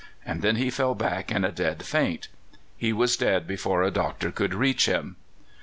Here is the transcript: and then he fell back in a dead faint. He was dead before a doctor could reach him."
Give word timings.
and 0.25 0.41
then 0.41 0.55
he 0.55 0.71
fell 0.71 0.95
back 0.95 1.31
in 1.31 1.45
a 1.45 1.51
dead 1.51 1.83
faint. 1.85 2.27
He 2.75 2.91
was 2.91 3.15
dead 3.15 3.45
before 3.45 3.83
a 3.83 3.91
doctor 3.91 4.31
could 4.31 4.55
reach 4.55 4.87
him." 4.87 5.15